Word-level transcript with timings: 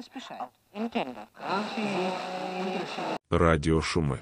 поспешает. 0.00 0.50
Entiendo. 0.74 1.20
Радіошуми. 3.30 4.18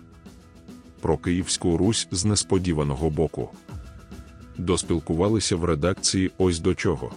Про 1.01 1.19
Київську 1.19 1.77
Русь 1.77 2.09
з 2.11 2.25
несподіваного 2.25 3.11
боку. 3.11 3.51
Доспілкувалися 4.56 5.56
в 5.56 5.64
редакції 5.64 6.30
ось 6.39 6.59
до 6.59 6.75
чого. 6.75 7.12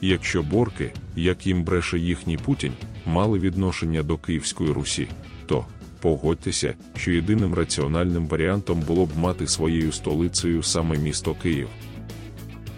Якщо 0.00 0.42
борки, 0.42 0.92
як 1.16 1.46
їм 1.46 1.64
бреше 1.64 1.98
їхній 1.98 2.36
Путін, 2.36 2.72
мали 3.06 3.38
відношення 3.38 4.02
до 4.02 4.18
Київської 4.18 4.72
Русі, 4.72 5.08
то 5.46 5.66
погодьтеся, 6.00 6.74
що 6.96 7.10
єдиним 7.10 7.54
раціональним 7.54 8.26
варіантом 8.26 8.80
було 8.80 9.06
б 9.06 9.16
мати 9.16 9.46
своєю 9.46 9.92
столицею 9.92 10.62
саме 10.62 10.98
місто 10.98 11.34
Київ. 11.42 11.68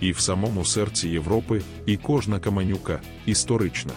І 0.01 0.13
в 0.13 0.19
самому 0.19 0.65
серці 0.65 1.09
Європи, 1.09 1.63
і 1.87 1.97
кожна 1.97 2.39
каменюка 2.39 3.01
історична. 3.27 3.93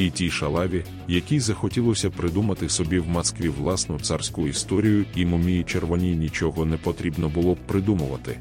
І 0.00 0.10
тій 0.10 0.30
шалаві, 0.30 0.84
якій 1.08 1.40
захотілося 1.40 2.10
придумати 2.10 2.68
собі 2.68 2.98
в 2.98 3.08
Москві 3.08 3.48
власну 3.48 4.00
царську 4.00 4.48
історію, 4.48 5.04
і 5.14 5.26
мумії 5.26 5.64
червоній 5.64 6.16
нічого 6.16 6.64
не 6.64 6.76
потрібно 6.76 7.28
було 7.28 7.54
б 7.54 7.58
придумувати. 7.66 8.40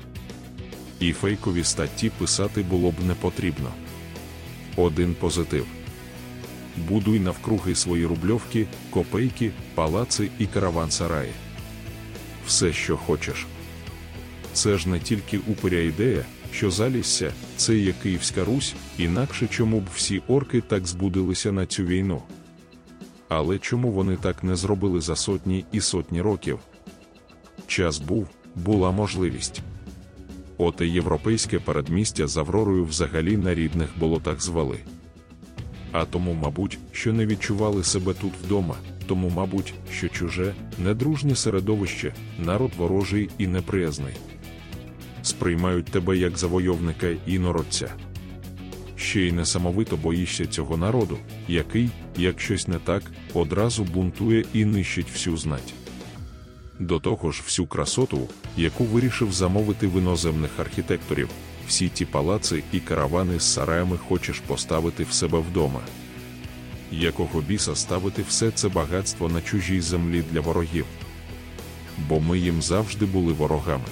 І 1.00 1.14
фейкові 1.14 1.64
статті 1.64 2.10
писати 2.10 2.64
було 2.64 2.92
б 2.92 2.94
не 3.08 3.14
потрібно. 3.14 3.70
Один 4.76 5.16
позитив. 5.20 5.66
Будуй 6.90 7.20
навкруги 7.20 7.76
свої 7.76 8.06
рубльовки, 8.06 8.68
копейки, 8.90 9.52
палаци 9.76 10.30
і 10.40 10.46
караван-сараї. 10.46 11.32
Все, 12.48 12.74
що 12.74 12.98
хочеш. 12.98 13.46
Це 14.54 14.78
ж 14.78 14.90
не 14.90 15.00
тільки 15.00 15.38
упиря 15.38 15.80
ідея, 15.80 16.26
що 16.52 16.72
залісся, 16.72 17.34
це 17.58 17.78
є 17.78 17.94
Київська 18.04 18.44
Русь, 18.44 18.76
інакше 18.98 19.48
чому 19.48 19.80
б 19.80 19.84
всі 19.96 20.22
орки 20.28 20.62
так 20.62 20.88
збудилися 20.88 21.52
на 21.52 21.66
цю 21.66 21.84
війну. 21.84 22.22
Але 23.30 23.60
чому 23.60 23.92
вони 23.92 24.16
так 24.16 24.44
не 24.44 24.56
зробили 24.56 25.02
за 25.02 25.16
сотні 25.16 25.66
і 25.72 25.82
сотні 25.82 26.22
років? 26.22 26.60
Час 27.68 28.00
був, 28.00 28.28
була 28.56 28.92
можливість. 28.92 29.62
Оте 30.58 30.88
європейське 30.88 31.60
передмістя 31.60 32.28
з 32.28 32.38
Авророю 32.38 32.86
взагалі 32.86 33.38
на 33.38 33.56
рідних 33.56 33.90
болотах 34.00 34.42
звали. 34.42 34.78
А 35.92 36.06
тому, 36.06 36.34
мабуть, 36.34 36.80
що 36.92 37.14
не 37.14 37.26
відчували 37.26 37.84
себе 37.84 38.14
тут 38.14 38.34
вдома, 38.44 38.76
тому, 39.08 39.30
мабуть, 39.30 39.74
що 39.92 40.10
чуже, 40.10 40.54
недружнє 40.80 41.36
середовище, 41.36 42.14
народ 42.40 42.72
ворожий 42.78 43.30
і 43.38 43.48
неприязний 43.48 44.14
сприймають 45.30 45.86
тебе 45.86 46.18
як 46.18 46.38
завойовника 46.38 47.08
і 47.08 47.34
інородця. 47.34 47.94
Ще 48.96 49.22
й 49.22 49.32
несамовито 49.32 49.98
боїшся 49.98 50.46
цього 50.46 50.78
народу, 50.78 51.18
який, 51.48 51.90
як 52.18 52.42
щось 52.42 52.68
не 52.68 52.80
так, 52.80 53.04
одразу 53.34 53.84
бунтує 53.84 54.46
і 54.54 54.66
нищить 54.66 55.12
всю 55.12 55.38
знать. 55.38 55.74
До 56.80 57.00
того 57.00 57.32
ж, 57.32 57.42
всю 57.46 57.68
красоту, 57.68 58.30
яку 58.58 58.84
вирішив 58.84 59.32
замовити 59.34 59.88
в 59.88 59.98
іноземних 59.98 60.52
архітекторів, 60.60 61.30
всі 61.68 61.90
ті 61.90 62.06
палаци 62.06 62.64
і 62.74 62.80
каравани 62.80 63.40
з 63.40 63.54
сараями 63.54 63.98
хочеш 63.98 64.40
поставити 64.40 65.04
в 65.04 65.12
себе 65.12 65.40
вдома. 65.40 65.80
Якого 66.92 67.42
біса 67.42 67.76
ставити 67.76 68.24
все 68.30 68.52
це 68.52 68.70
багатство 68.70 69.30
на 69.30 69.42
чужій 69.42 69.82
землі 69.82 70.24
для 70.32 70.42
ворогів? 70.42 70.86
Бо 72.10 72.20
ми 72.20 72.40
їм 72.40 72.62
завжди 72.62 73.06
були 73.06 73.34
ворогами. 73.34 73.86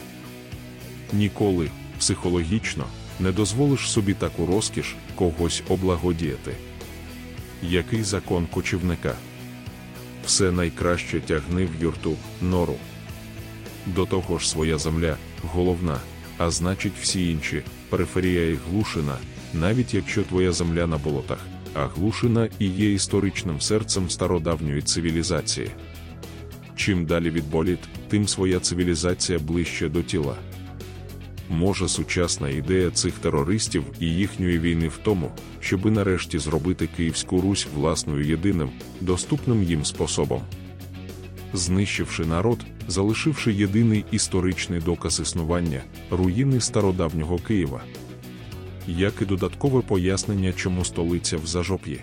Ніколи, 1.13 1.69
психологічно, 1.99 2.85
не 3.19 3.31
дозволиш 3.31 3.91
собі 3.91 4.13
таку 4.13 4.45
розкіш 4.45 4.95
когось 5.15 5.63
облагодіяти. 5.69 6.51
Який 7.63 8.03
закон 8.03 8.47
кочівника? 8.53 9.15
Все 10.25 10.51
найкраще 10.51 11.19
тягни 11.19 11.65
в 11.65 11.83
юрту, 11.83 12.15
нору. 12.41 12.75
До 13.85 14.05
того 14.05 14.37
ж 14.37 14.49
своя 14.49 14.77
земля 14.77 15.17
головна, 15.41 15.97
а 16.37 16.51
значить 16.51 16.93
всі 17.01 17.31
інші, 17.31 17.63
периферія 17.89 18.49
і 18.49 18.57
глушина, 18.69 19.17
навіть 19.53 19.93
якщо 19.93 20.23
твоя 20.23 20.51
земля 20.51 20.87
на 20.87 20.97
болотах, 20.97 21.39
а 21.73 21.87
глушина 21.87 22.49
і 22.59 22.65
є 22.65 22.93
історичним 22.93 23.61
серцем 23.61 24.09
стародавньої 24.09 24.81
цивілізації. 24.81 25.69
Чим 26.75 27.05
далі 27.05 27.29
від 27.29 27.49
боліт, 27.49 27.79
тим 28.07 28.27
своя 28.27 28.59
цивілізація 28.59 29.39
ближче 29.39 29.89
до 29.89 30.01
тіла. 30.03 30.35
Може, 31.49 31.87
сучасна 31.87 32.49
ідея 32.49 32.91
цих 32.91 33.13
терористів 33.13 33.83
і 33.99 34.05
їхньої 34.05 34.59
війни 34.59 34.87
в 34.87 34.99
тому, 35.03 35.31
щоби 35.59 35.91
нарешті 35.91 36.39
зробити 36.39 36.89
Київську 36.97 37.41
Русь 37.41 37.67
власною 37.75 38.25
єдиним, 38.25 38.69
доступним 39.01 39.63
їм 39.63 39.85
способом. 39.85 40.41
Знищивши 41.53 42.25
народ, 42.25 42.65
залишивши 42.87 43.53
єдиний 43.53 44.05
історичний 44.11 44.79
доказ 44.79 45.19
існування 45.19 45.81
руїни 46.11 46.61
стародавнього 46.61 47.37
Києва. 47.37 47.81
Як 48.87 49.13
і 49.21 49.25
додаткове 49.25 49.81
пояснення, 49.81 50.53
чому 50.53 50.85
столиця 50.85 51.37
в 51.37 51.47
зажоп'ї. 51.47 52.01